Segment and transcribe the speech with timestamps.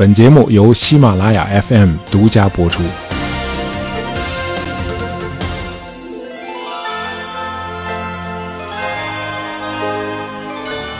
[0.00, 2.82] 本节目由喜马拉雅 FM 独家播出。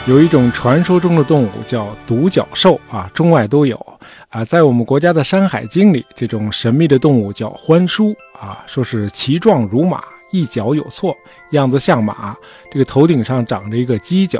[0.07, 3.75] 有一种传说中的动物叫独角兽啊，中外都有
[4.29, 4.45] 啊。
[4.45, 11.15] 在我们国家的《山海经》里，这种神秘的动物叫獾书啊，说是其状如马，一角有错，
[11.53, 12.35] 样子像马，
[12.71, 14.39] 这个头顶上长着一个犄角。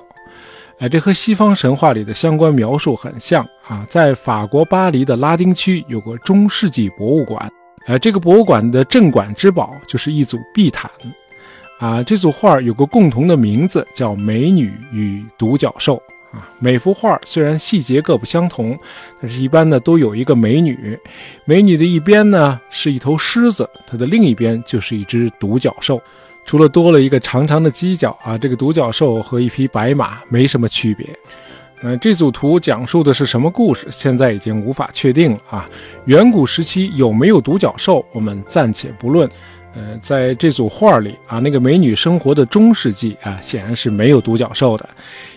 [0.81, 3.85] 哎，这和西方神话里的相关描述很像啊。
[3.87, 7.47] 在法国巴黎的拉丁区有个中世纪博物馆，
[7.85, 10.89] 哎，这个博物馆的镇馆之宝就是一组壁毯。
[11.77, 16.01] 啊，这组画有个共同的名字，叫《美女与独角兽》
[16.35, 16.49] 啊。
[16.57, 18.75] 每幅画虽然细节各不相同，
[19.21, 20.99] 但是一般呢都有一个美女。
[21.45, 26.01] 美女的一边呢是一头狮子，它的另一边就是一只独角兽。
[26.45, 31.07] 除了多了一个长长的犄角啊，这个独角兽和一匹白马没什么区别。
[31.83, 33.87] 嗯，这组图讲述的是什么故事？
[33.89, 35.69] 现在已经无法确定了啊。
[36.05, 39.27] 远古时期有没有独角兽，我们暂且不论。
[39.73, 44.89] 呃，在这组画里啊，那个美女生活的中世纪啊，显然是没有独角兽的，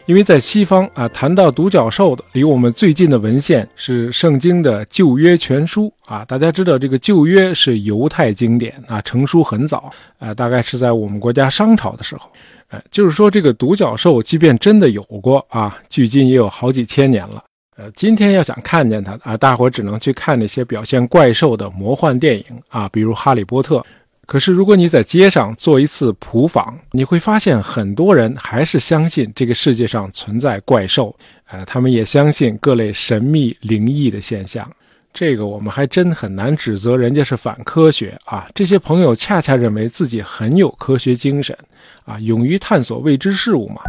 [0.07, 6.25] 因为在西方啊，谈到独角兽的，离我们最近的文献是圣经的旧约全书啊。
[6.25, 12.29] 大家知道，这个旧约是犹太经典啊，成书很早啊，大概是在我们国家商朝的时候。
[12.71, 17.45] 呃，就是说，这个独角兽即便真的有过啊，距今也有好几千年了。
[17.77, 23.77] 呃，今天要想看见它啊，大伙只能去看那些表现怪兽的魔幻电影啊，比如《哈利波特》。
[24.27, 31.15] 可是，如果你在街上做一次普访，你会发现很多人还是相信这个世界上存在怪兽，
[31.51, 34.67] 呃，他们也相信各类神秘灵异的现象。
[35.13, 38.49] 这个我们还真很难指责人家是反科学啊。
[38.55, 41.57] 这些朋友恰恰认为自己很有科学精神，
[42.05, 43.83] 啊，勇于探索未知事物嘛。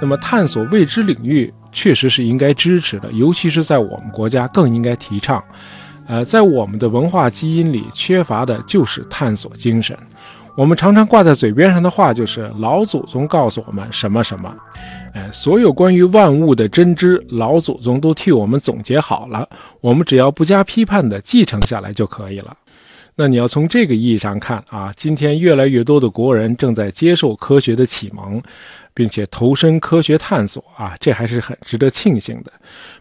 [0.00, 1.52] 那么，探索未知领域。
[1.72, 5.42] 确实是应该支持的，尤其是在我们国家更应该提倡。
[6.06, 9.96] 呃，在我们的文化基因里缺乏的就是探索精神。
[10.54, 14.54] 我们常常挂在嘴边上的话就是老祖宗告诉我们什么什么。
[15.14, 19.48] 哎，所有关于万物的真知，老祖宗都替我们总结好了，
[19.80, 22.54] 我们只要不加批判的继承下来就可以了。
[23.14, 28.42] 那你要从这个意义上看啊，今天越来越多的国人正在接受科学的启蒙。
[28.94, 32.52] 并且投身科学探索啊，这还是很值得庆幸的。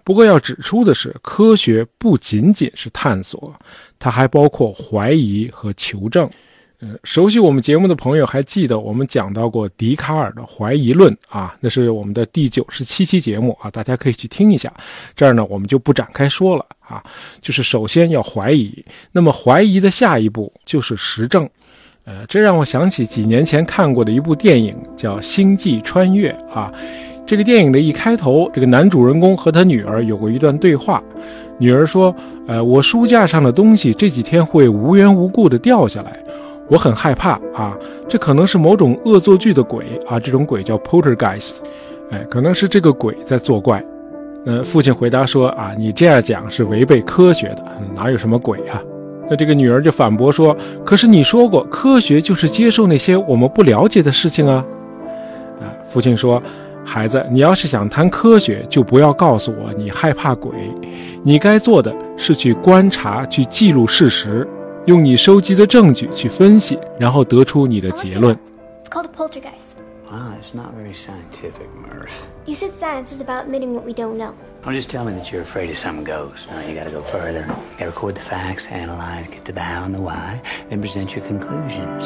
[0.04, 3.54] 不过要指出的是，科学不仅仅是探索，
[4.00, 6.30] 它还包括怀疑和求证。
[6.80, 14.74] 呃，熟悉我们节目的朋友还记得我们讲到过笛卡尔的怀疑论啊，那是我们的第九十七期节目啊，大家可以去听一下。
[15.16, 17.04] 这儿呢，我们就不展开说了啊。
[17.40, 21.48] 就是首先要怀疑，那么怀疑的下一步就是实证。
[22.06, 26.72] 呃，这让我想起几年前看过的一部电影，叫《星际穿越》啊。
[27.26, 31.02] 这个电影的一开头，这个男主人公和他女儿有过一段对话。
[31.60, 32.14] 女儿说
[32.48, 36.20] ：“呃，我书架上的东西这几天会无缘无故的掉下来，
[36.68, 37.78] 我很害怕啊。
[38.10, 41.58] 这可能是某种恶作剧的鬼啊，这种鬼叫 poltergeist，
[42.10, 43.82] 哎，可能是这个鬼在作怪。”
[44.44, 47.64] 那父亲回答说：“啊，你这样讲是违背科学的，
[47.96, 48.82] 哪有什么鬼啊？”
[49.32, 50.54] 那这个女儿就反驳说
[50.84, 54.62] ：“可是你说过，科学就是接受那些我们不了解的事情啊。”
[55.64, 56.44] 啊，父亲说
[56.84, 60.52] ：“孩子，你要是想谈科学，就不要告诉我你害怕鬼。
[61.24, 64.46] 你该做的是去观察、去记录事实，
[64.86, 68.38] 用你收集的证据去分析，然后得出你的结论。”
[68.94, 72.12] Wow, it's not very scientific, Murph.
[72.46, 74.34] You said science is about admitting what we don't know.
[74.64, 76.50] Don't just tell me that you're afraid of some ghost.
[76.52, 77.46] Now you gotta go further.
[77.48, 81.16] You gotta record the facts, analyze, get to the how and the why, then present
[81.16, 82.04] your conclusions.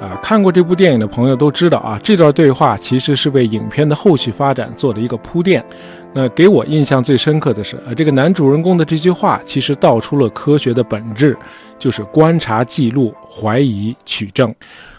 [0.00, 5.64] 啊，看过这部电影的朋友都知道啊，这段对话其实是为影片的后续发展做了一个铺垫。
[6.14, 11.36] 那给我印象最深刻的是，呃，这个男主人公的这句话其实道出了科学的本质，
[11.78, 14.52] 就是观察、记录、怀疑、取证。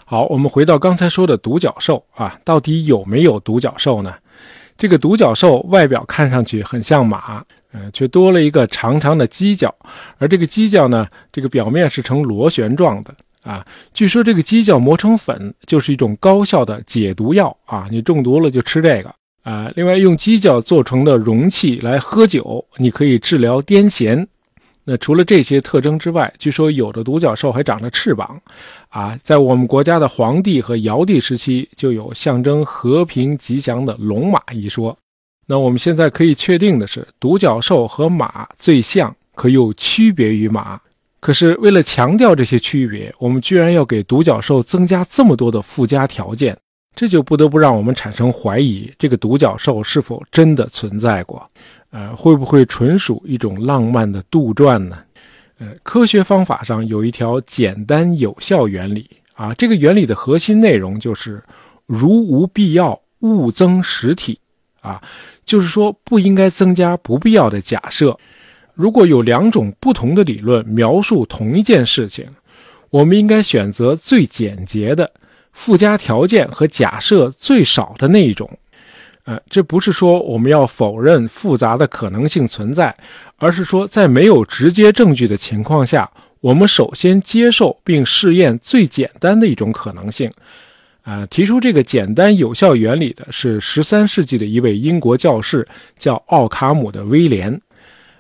[0.06, 4.14] 好，我们回到刚才说的独角兽啊，到底有没有独角兽呢？
[4.78, 9.76] 这个独角兽外表看上去很像马，嗯，却多了一个长长的犄角，
[10.20, 13.14] 而这个犄角呢，这个表面是呈螺旋状的。
[13.44, 17.88] 啊，据说这个鸡脚磨成粉就是一种高效的解毒药啊！
[17.90, 19.10] 你中毒了就吃这个
[19.44, 19.72] 啊。
[19.76, 24.26] 另外，用鸡脚做成的容器来喝酒，你可以治疗癫痫。
[24.84, 28.42] 那除了这些特征之外，据说有的独角兽还长着翅膀
[28.88, 29.16] 啊。
[29.22, 34.98] 在我们国家的黄帝和尧帝时期，就有象征和平吉祥的龙马一说。
[35.46, 40.80] 那我们现在可以确定的是，独角兽和马最像，可又区别于马。
[41.20, 46.58] 可是为了强调这些区别，我们居然要给独角兽增加这么多的附加条件，
[47.00, 51.50] 这就不得不让我们产生怀疑：这个独角兽是否真的存在过？
[51.92, 54.98] 呃，会不会纯属一种浪漫的杜撰呢？
[55.60, 61.42] 呃，科学方法上有一条简单有效原理啊，这个原理的核心内容就是：
[61.86, 64.38] 如无必要，勿增实体。
[64.82, 65.02] 啊，
[65.46, 68.20] 就是说不应该增加不必要的假设。
[68.74, 72.28] 如果有两种不同的理论描述同一件事情，
[72.90, 75.10] 我们应该选择最简洁的、
[75.60, 78.50] 附加条件和假设最少的那一种。
[79.26, 82.96] 呃，这不是说我们要否认复杂的可能性存在，
[83.36, 86.10] 而是说在没有直接证据的情况下，
[86.40, 90.32] 我们首先接受并试验最简单的一种可能性。
[91.04, 95.68] 啊，提出这个简单有效原理的是十三世纪的一位英国教士，
[95.98, 97.60] 叫奥卡姆的威廉。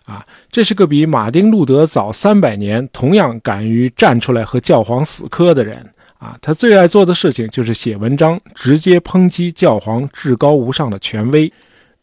[0.03, 5.89] 啊，这是个比马丁·路德早三百年，同样敢于站出来和教皇死磕的人。
[6.19, 11.51] 啊，他最爱做的事情就是写文章，直接抨击教皇至高无上的权威。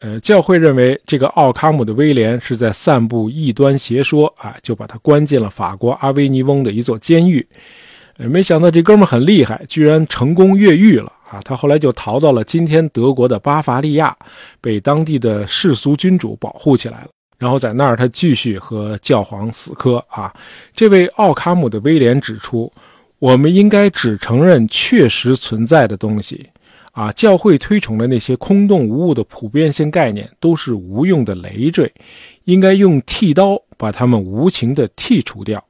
[0.00, 7.46] 呃，教会认为这个奥卡姆的威廉是在散布异端邪说，啊，就把他关进了法国阿维尼翁的一座监狱。
[8.16, 11.12] 呃，没想到这哥们很厉害，居然成功越狱了。
[11.30, 14.16] 啊，他后来就逃到了今天德国的巴伐利亚，
[14.60, 17.08] 被当地的世俗君主保护起来了。
[17.38, 20.32] 然后在那儿，他继续和教皇死磕啊。
[20.74, 22.72] 这位奥卡姆的威廉指出，
[23.26, 26.48] 我们应该只承认确实存在的东西，
[26.92, 31.92] 啊，教会推崇的那些空洞无物的普遍性概念都是无用的累赘，
[32.44, 35.60] 应该用剃刀把它们无情地剔除掉，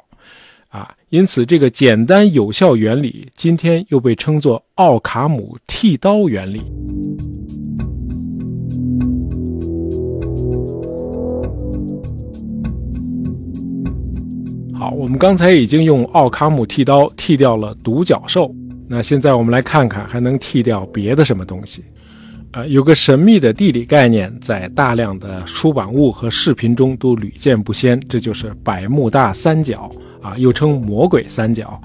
[0.68, 6.60] 啊，因此这个简单有效原理今天又被称作奥卡姆剃刀原理。
[14.78, 18.54] 好，我们刚才已经用奥卡姆剃刀剃掉了独角兽，
[18.86, 21.82] 那现在我们来看看还能剃掉别的什么东西。
[22.52, 29.90] 呃，有个神秘的地理概念在大量的出版物和视频中都屡见不鲜，这就是百慕大三角
[30.20, 31.80] 啊，又称魔鬼三角。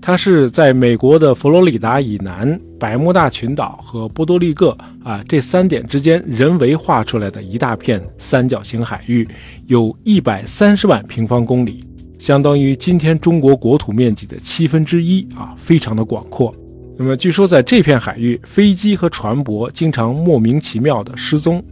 [0.00, 9.26] 它是在美国的佛罗里达以南、百慕大群岛和波多黎各啊这三点之间人为画出来的一大片三角形海域，
[9.66, 11.82] 有一百三十万平方公里。
[12.18, 16.54] 相当于今天中国国土面积的七分之一啊，非常的广阔。
[16.96, 21.64] 那么据说在这片海域，飞机和船舶经常莫名其妙的失踪，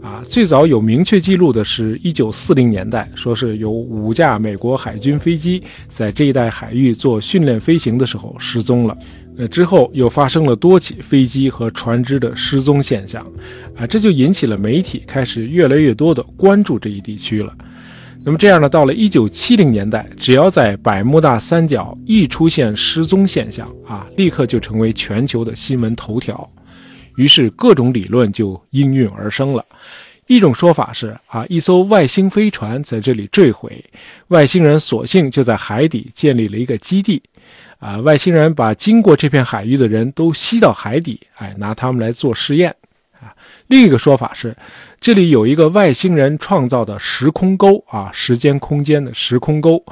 [0.00, 8.96] 啊，最早有明确记录的是一九四零年代，说是有五架美国海军飞机在这一带海域做训练飞行的时候失踪了。
[9.36, 13.22] 呃，之后又发生了多起飞机和船只的失踪现象，
[13.76, 17.54] 啊，这就引起了媒体开始越来越多的关注这一地区了。
[18.24, 18.68] 那么这样呢？
[18.68, 26.48] 到了一九七零年代，只要在百慕大三角一出现失踪现象啊，立刻就成为全球的新闻头条。
[27.16, 29.64] 于是各种理论就应运而生了。
[30.28, 33.84] 一种说法是啊，一艘外星飞船在这里坠毁，
[34.28, 37.20] 外星人索性就在海底建立了一个基地，
[37.80, 42.72] 啊，外星人把经过这片海域的人都吸到海底，哎，拿他们来做实验。
[43.72, 44.54] 另一个说法是，
[45.00, 49.82] 这里有一个外星人创造的时空沟啊，时间空间的时空沟。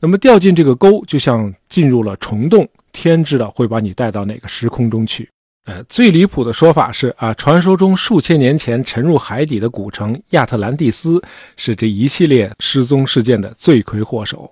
[0.00, 5.30] 那么掉进这个沟，就像进入了虫洞，天知道会把你带到哪个时空中去。
[5.66, 11.22] 呃，最离谱的说法是啊，传说中数千年前沉入海底的古城亚特兰蒂斯
[11.56, 14.50] 是这一系列失踪事件的罪魁祸首。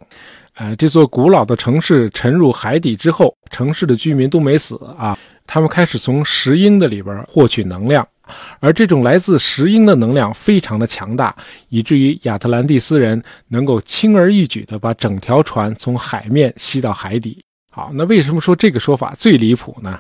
[0.55, 8.07] 呃，这座古老的城市沉入海底之后，城市的居民都没死啊，他们开始从石英的里边获取能量。
[8.61, 11.35] 而这种来自石英的能量非常的强大，
[11.69, 17.43] 以至于亚特兰蒂斯人能够轻而易举地把整条船从海面吸到海底。
[17.71, 19.99] 好，那为什么说这个说法最离谱呢？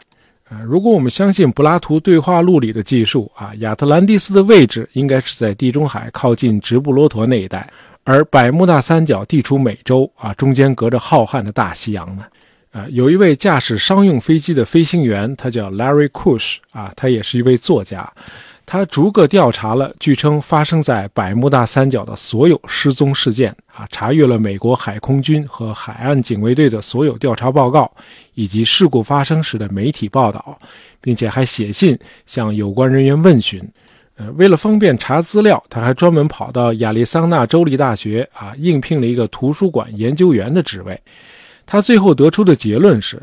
[0.48, 7.68] 呃，如果我们相信柏拉图对话录里的记述啊，亚特兰蒂斯的位置应该是在地中海靠近直布罗陀那一带，
[8.04, 12.24] 而百慕大三角地处美洲啊，中间隔着浩瀚的大西洋呢。
[12.76, 18.12] 啊，有一位驾驶商用飞机的飞行员，他叫 Larry Kush 啊，他也是一位作家。
[18.66, 27.90] 他逐个调查了据称发生在百慕大三角的所有失踪事件啊，查阅了美国海空军和海岸警卫队的所有调查报告，
[28.34, 30.58] 以及事故发生时的媒体报道，
[31.00, 33.66] 并且还写信向有关人员问询。
[34.16, 41.00] 呃，为了方便查资料，他还专门跑到亚利桑那州立大学啊，应聘了一个图书馆研究员的职位。
[41.66, 43.20] 他最后得出的结论是，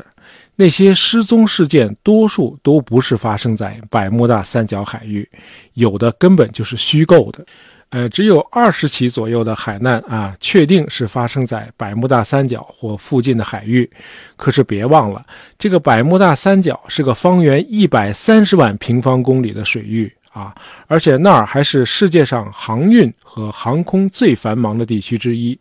[0.54, 5.28] 那些失踪事件多数都不是发生在百慕大三角海域，
[5.72, 7.44] 有的根本就是虚构的。
[7.90, 13.88] 呃，只有二十起左右的海难啊，确定是发生在百慕大三角或附近的海域。
[14.36, 15.24] 可是别忘了，
[15.56, 20.52] 这个百慕大三角是个方圆一百三十万平方公里的水域啊，
[20.88, 25.56] 而且那儿还是世界上航运和航空最繁忙的地区之一。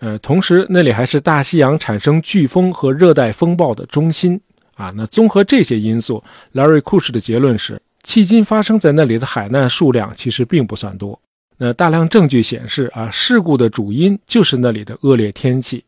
[0.00, 4.40] 呃，同时那里还是大西洋产生飓风和热带风暴的中心
[4.76, 4.92] 啊。
[4.96, 6.22] 那综合这些因素
[6.54, 11.20] ，Larry 库什的结论是，迄今发生在那里的海难数量其实并不算多。
[11.56, 15.84] 那大量证据显示啊，事故的主因就是那里的恶劣天气，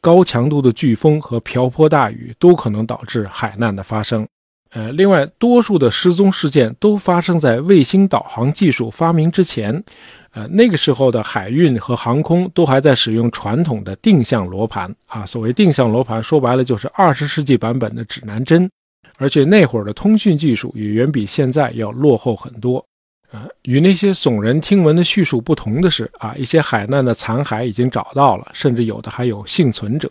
[0.00, 4.26] 高强度的飓风和瓢泼大雨都可能导致海难的发生。
[4.72, 9.84] 呃，另外，多数的失踪事件都发生在卫星导航技术发明之前。
[10.32, 15.26] 呃，那个时候的海运和航空都还在使用传统的定向罗盘啊。
[15.26, 18.70] 所谓定向罗盘，说白了就是二十世纪版本的指南针，
[19.18, 22.84] 而且那会儿的通讯技术也远比现在要落后很多。
[23.32, 30.10] 啊，与那些耸人听闻的叙述不同的是，啊，一些海难的残骸已经找到了，甚至有的还有幸存者。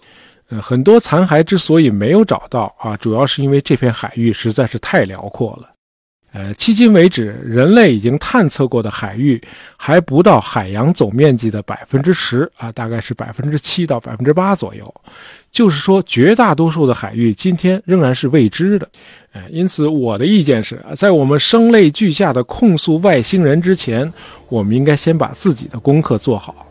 [0.49, 5.69] 呃，很多残骸之所以没有找到，啊，主要是因为这片海域实在是太辽阔了。
[6.31, 9.41] 呃，迄今为止，人类已经探测过的海域
[9.75, 14.93] 还不到海洋总面积的百分之十啊，大概是百分之七到百分之八左右。
[15.49, 18.87] 就是说，绝大多数的海域今天仍然是未知的。
[19.33, 24.11] 呃，因此我的意见是，在我们声泪俱下的控诉外星人之前，
[24.49, 26.67] 我们应该先把自己的功课做好。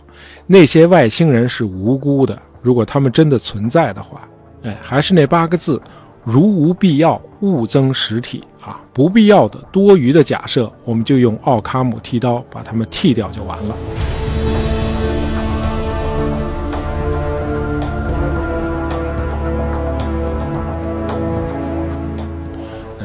[0.47, 4.29] 那些外星人是无辜的，如果他们真的存在的话，
[4.63, 5.83] 哎，还是那八个字：
[6.23, 8.43] 如无必要，勿增实体。
[8.61, 13.75] 啊，不必要的、多余的假设，我们就用奥卡姆剃刀把它们剃掉就完了。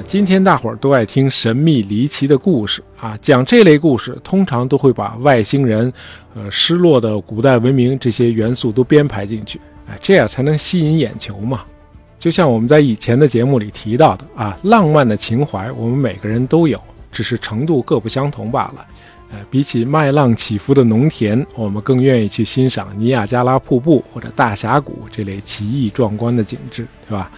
[0.06, 5.92] 今天大伙儿都爱听神秘离奇的故事啊，讲这类故事通常都会把外星人、
[6.36, 11.64] 呃失落的古代文明这些元素都编排进去，哎，这样才能吸引眼球嘛。
[12.24, 18.86] 就像我们在以前的节目里提到的啊，浪漫的情怀我们每个人都有，只是程度各不相同罢了。
[19.30, 27.30] 呃，比起麦浪起伏的农田，我们更愿意去欣赏尼亚加拉瀑布或者大峡谷这类奇异壮观的景致，对吧？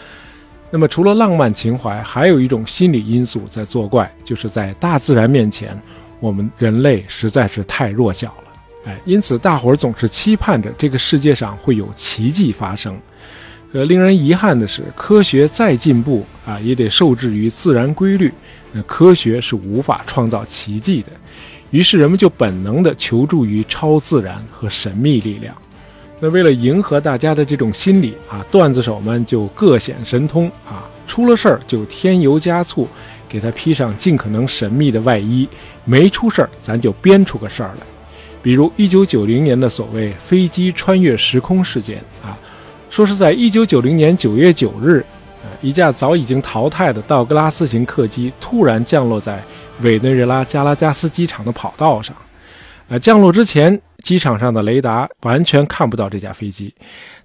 [0.70, 5.76] 那么除了浪漫情怀，还有一种心理因素在作怪，就是在大自然面前，
[6.20, 8.54] 我们人类实在是太弱小了。
[8.86, 12.96] 哎，因此大伙儿总是期盼着这个世界上会有奇迹发生。
[13.76, 18.32] 呃，令人遗憾的是，科学再进步啊，也得受制于自然规律。
[18.72, 21.12] 那科学是无法创造奇迹的，
[21.72, 25.54] 于是人们就本能地求助于超自然和神秘力量。
[26.22, 32.88] 那为了迎合大家的这种心理啊，段子手们就各显神通啊，出了事儿就添油加醋，
[33.28, 35.46] 给他披上尽可能神秘的外衣；
[35.84, 37.86] 没出事儿，咱就编出个事儿来。
[38.42, 42.40] 比如1990年的所谓飞机穿越时空事件啊。
[42.90, 45.06] 说是在一九九零年九月九日，
[45.44, 49.44] 呃，一架早已经淘汰的道格拉斯型客机突然降落在
[49.82, 52.16] 委内瑞拉加拉加斯机场的跑道上。
[52.88, 56.74] 呃，降落之前，机场上的雷达完全看不到这架飞机，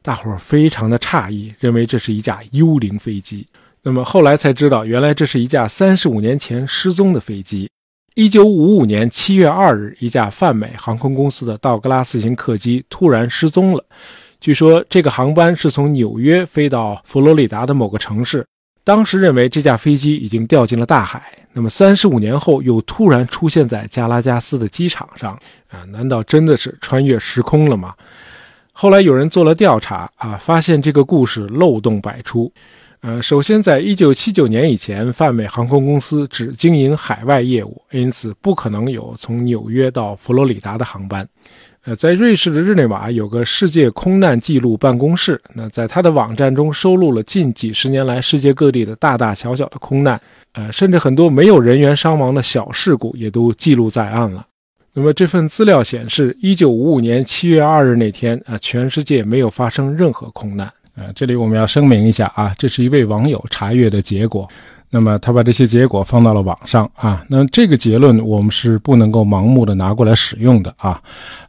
[0.02, 3.46] 大伙儿非常的诧异，认为这是一架幽灵飞机。
[3.82, 7.70] 那么后来才知道，原来这是一架三十五年前失踪的飞机。
[8.14, 13.84] 一九五五年七月二日，一架泛美航空公司的道格拉斯型客机突然失踪了。
[14.40, 18.46] 据说这个航班是从纽约飞到佛罗里达的某个城市，
[18.82, 21.22] 当时认为这架飞机已经掉进了大海。
[21.52, 27.92] 那么三十五年后又突然出现在加拉加斯的机场上，啊，难道真的是穿越时空了吗？
[28.72, 32.50] 后来有人做了调查，啊，发现这个故事漏洞百出。
[33.02, 41.26] 呃，首先在一九七九年以前，泛美航空公司只经营海外业务，因此不可能有从纽约到佛罗里达的航班。
[41.86, 50.20] 呃，在瑞士的日内瓦有个世界空难记录办公室，那在他的网站中收录了近几十年来世界各地的大大小小的空难，
[50.52, 54.46] 呃，甚至很多没有人员伤亡的小事故也都记录在案了。
[54.92, 60.70] 那么这份资料显示，一九五五年七月二日那天，啊，全世界没有发生任何空难。
[60.96, 64.46] 呃，这里我们要声明一下啊，这是一位网友查阅的结果。
[64.90, 71.00] 那么他把这些结果放到了网上啊，那这个结论我们是不能够盲目的拿过来使用的啊。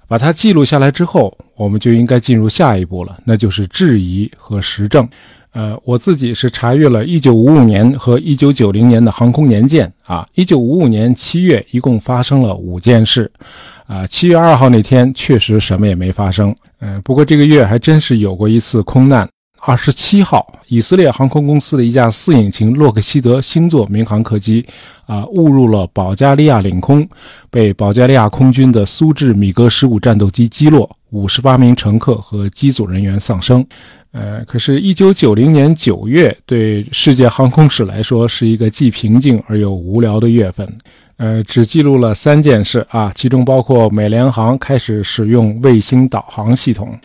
[0.08, 5.08] 把它记录下来之后，我们就应该进入下一步了，那就是质疑和实证。
[5.54, 10.26] 呃，我自己是查阅了1955年和1990年的航空年鉴啊。
[10.36, 13.30] 1955年7月一共发生了五件事，
[13.86, 16.56] 啊，7月2号那天确实什么也没发生。
[16.80, 19.28] 呃，不过这个月还真是有过一次空难
[19.64, 24.66] 二十七号，以色列航空公司的一架四引擎洛克希德星座民航客机
[25.06, 27.08] 啊误入了保加利亚领空，
[27.52, 33.64] 被保加利亚空军的苏制米格十五战斗机击落，五十八名乘客和机组人员丧生。
[34.14, 40.68] 呃，可是，一九九零年九月对世界航空史来说是一个既平静而又无聊的月份。
[41.18, 47.00] 呃，只记录了三件事啊，其中包括美联航开始使用卫星导航系统，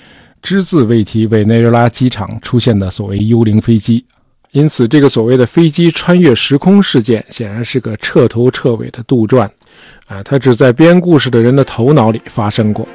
[0.46, 4.04] 只字未提委内瑞拉机场出现的所谓幽灵飞机。
[4.52, 9.50] 因此，这个所谓的飞机穿越时空事件显然是个彻头彻尾的杜撰。
[10.06, 12.86] 啊，它只在编故事的人的头脑里发生过。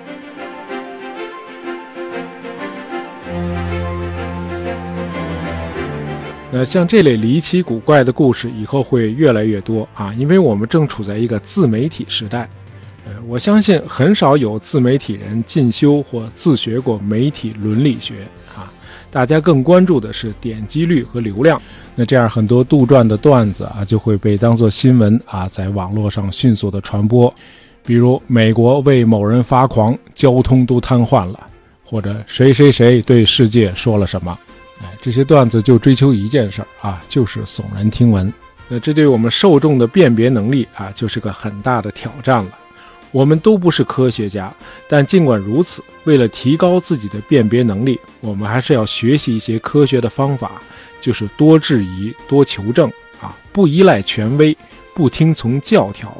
[6.53, 12.49] 那，像这类离奇古怪的故事以后会越来越多啊，因为我们正处在一个自媒体时代。
[13.05, 18.71] 呃，我相信很少有自媒体人进修或自学过媒体伦理学啊，
[19.09, 21.59] 大家更关注的是点击率和流量。
[21.95, 27.33] 那这样很多杜撰的段子啊，就会被当作新闻啊，在网络上迅速的传播。
[27.83, 31.47] 比如美国为某人发狂，交通都瘫痪了，
[31.83, 34.37] 或者谁谁谁对世界说了什么。
[34.83, 38.31] 哎，这些段子就追求一件事儿啊，就是耸人听闻。
[38.67, 42.51] 那这对我们受众的辨别能力啊，就是个很大的挑战了。
[43.11, 44.53] 我们都不是科学家，
[44.87, 50.61] 但尽管如此，为了提高自己的辨别能力，我们还是要学习一些科学的方法，
[51.01, 52.89] 就是多质疑、多求证
[53.21, 54.57] 啊，不依赖权威，
[54.93, 56.15] 不听从教条，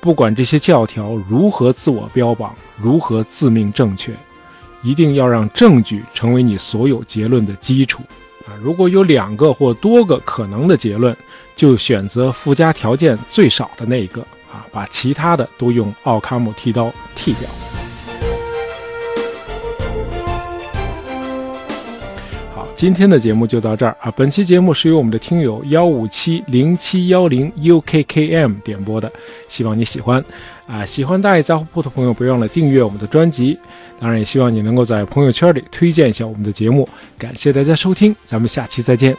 [0.00, 4.12] 不管这些教条如何自我标榜，如何自命正确。
[4.80, 8.00] 一定要让证据成为你所有结论的基础
[8.46, 8.54] 啊！
[8.62, 11.14] 如果有两个或多个可能的结论，
[11.56, 17.48] 就选择附加条件最少的那一个啊，把其他的都用奥卡姆剃刀剃掉。
[22.54, 24.10] 好，今天的节目就到这儿啊！
[24.16, 29.12] 本期节目是由我们的听友幺五七零七幺零 UKKM 点播的，
[29.48, 30.24] 希望你喜欢
[30.66, 30.84] 啊！
[30.84, 33.58] 喜欢大爷杂货铺的朋友，别忘了订阅我们的专辑。
[34.00, 36.88] 当然，也希望你能够在朋友圈里推荐一下我们的节目。
[37.18, 39.16] 感谢大家收听，咱们下期再见。